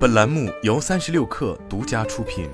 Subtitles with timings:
[0.00, 2.48] 本栏目由三十六氪独家出品。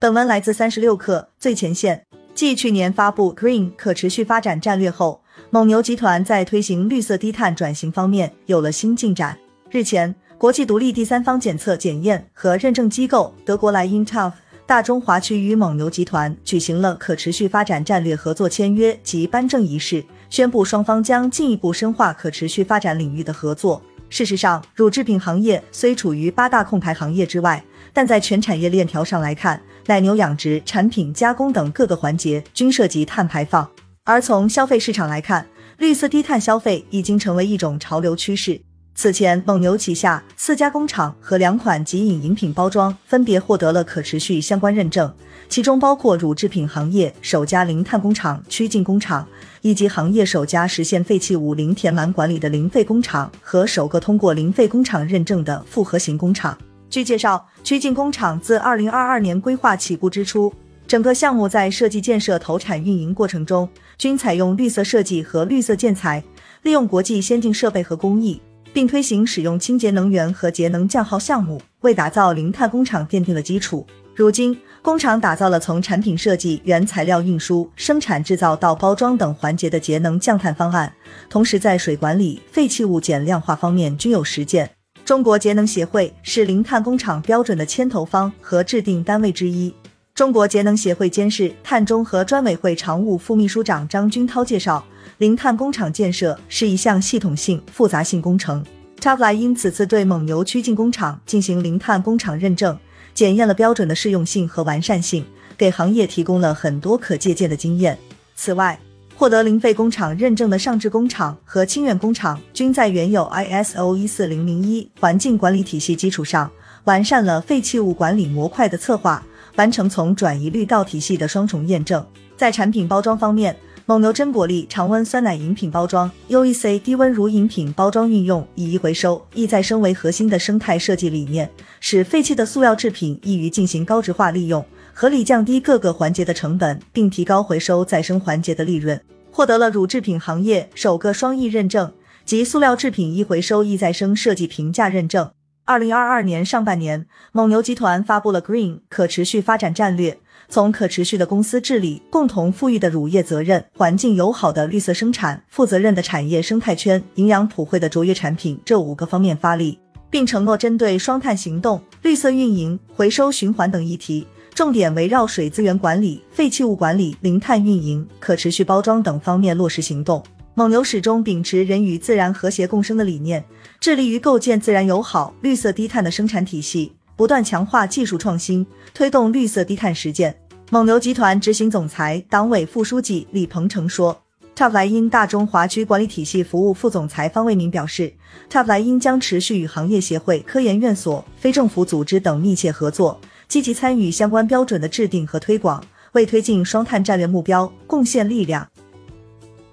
[0.00, 2.06] 本文来自三十六氪最前线。
[2.34, 9.38] 继去年发布 Green 可持续发展战略后，蒙牛集团在推行绿色低碳转型方面有了新进展。
[9.70, 14.32] 日前，国际独立第三方检测检验和认证机构德国莱茵 TÜV
[14.64, 20.02] 大中华区与蒙牛集团举行了可持续发展战略合作签约及颁证仪式，
[20.34, 23.80] 宣布双方将进一步深化可持续发展领域的合作。
[24.10, 33.70] 事实上，乳制品行业虽处于八大控排行业之外，但在全产业链条上来看，奶牛养殖、产品加工等各个环节均涉及碳排放。
[34.02, 35.46] 而从消费市场来看，
[35.78, 38.60] 绿色低碳消费已经成为一种潮流趋势。
[38.96, 45.12] 此前，蒙牛旗下四家工厂和两款即饮饮品包装分别获得了可持续相关认证，
[45.48, 49.26] 其中包括乳制品行业首家零碳工厂曲靖工厂，
[49.62, 56.56] 以及行业首家实现废弃物零填栏管理的零废工厂和首个通过零废工厂认证的复合型工厂。
[56.88, 60.54] 据介绍，曲靖工厂自二零二二年规划起步之初，
[60.86, 63.68] 整个项目在设计、建设、投产、运营过程中
[63.98, 66.22] 均采用绿色设计和绿色建材，
[66.62, 68.40] 利用国际先进设备和工艺。
[68.74, 73.86] 并推行使用清洁能源和节能降耗项目，为打造零碳工厂奠定了基础。
[74.16, 80.92] 如今，工厂打造了从产品设计、原材料运输、生产制造到包装等环节的节能降碳方案，
[81.30, 84.68] 同时在水管理、废弃物减量化方面均有实践。
[85.04, 89.72] 中国节能协会是零碳工厂标准的牵头方和制定单位之一。
[90.14, 94.84] 中国节能协会监事、碳中和专委会常务副秘书长张军涛介绍。
[95.18, 98.64] 零碳工厂建设是一项系统性、复杂性工程。
[99.00, 102.78] t 弗莱因此次对蒙牛曲靖工厂进行零碳工厂认证，
[103.12, 105.24] 检验了标准的适用性和完善性，
[105.58, 107.98] 给行业提供了很多可借鉴的经验。
[108.36, 108.78] 此外，
[109.16, 116.48] 获得零废工厂认证的上智工厂和清远工厂，均在原有 ISO 一四零零一环境管理体系基础上，
[116.84, 119.24] 完善了废弃物管理模块的策划，
[119.56, 122.04] 完成从转移率到体系的双重验证。
[122.36, 123.56] 在产品包装方面，
[123.86, 139.00] 蒙牛真果粒常温酸奶饮品包装，UEC 低温乳饮品包装运用以一回收、易再生为核心的生态设计理念，使废弃的塑料制品易于进行高值化利用，合理降低各个环节的成本，并提高回收再生环节的利润。
[139.30, 141.92] 获得了乳制品行业首个双易认证
[142.24, 145.30] 及塑料制品易回收、易再生设计评价认证。
[145.66, 150.18] 二零二二年上半年，蒙牛集团发布了 Green 可持续发展战略。
[150.50, 159.78] 从可持续的公司治理、共同富裕的乳业责任、环境友好的绿色生产、负责任的产业生态圈、营养普惠的卓越产品这五个方面发力，
[160.10, 170.22] 并承诺针对双碳行动、绿色运营、回收循环等议题，重点围绕水资源管理、废弃物管理、零碳运营、可持续包装等方面落实行动。
[170.56, 173.44] 蒙牛始终秉持人与自然和谐共生的理念，
[173.80, 176.92] 致力于构建自然友好、绿色低碳的生产体系。
[177.16, 180.36] 不断强化技术创新，推动绿色低碳实践。
[180.70, 184.16] 蒙牛集团执行总裁、党委副书记李鹏程说
[184.54, 188.12] ，TOP 莱茵大中华区管理体系服务副总裁方卫民表示
[188.48, 195.82] ，TOP 莱茵将持续与行业协会、科研院所、非政府组织等密切合作，积极参与相关标准的制定和推广，
[196.12, 198.68] 为推进双碳战略目标贡献力量。